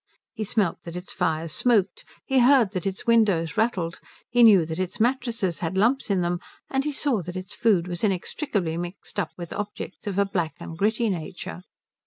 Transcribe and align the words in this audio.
He 0.33 0.43
smelt 0.45 0.81
that 0.81 0.95
its 0.95 1.13
fires 1.13 1.51
smoked, 1.51 2.03
he 2.25 2.39
heard 2.39 2.71
that 2.71 2.87
its 2.87 3.05
windows 3.05 3.55
rattled, 3.55 3.99
he 4.31 4.41
knew 4.41 4.65
that 4.65 4.79
its 4.79 4.99
mattresses 4.99 5.59
had 5.59 5.77
lumps 5.77 6.09
in 6.09 6.21
them, 6.21 6.39
and 6.71 6.83
he 6.83 6.91
saw 6.91 7.21
that 7.21 7.35
its 7.37 7.53
food 7.53 7.87
was 7.87 8.03
inextricably 8.03 8.77
mixed 8.77 9.19
up 9.19 9.29
with 9.37 9.53
objects 9.53 10.07
of 10.07 10.17
a 10.17 10.25
black 10.25 10.55
and 10.59 10.75
gritty 10.75 11.07
nature. 11.11 11.61